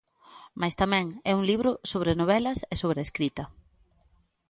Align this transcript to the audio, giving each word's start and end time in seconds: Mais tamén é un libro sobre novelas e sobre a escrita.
Mais 0.59 0.75
tamén 0.81 1.05
é 1.29 1.31
un 1.39 1.43
libro 1.51 1.71
sobre 1.91 2.17
novelas 2.21 2.59
e 2.73 2.75
sobre 2.81 2.99
a 2.99 3.05
escrita. 3.07 3.43